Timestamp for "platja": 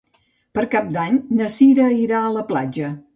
2.49-2.91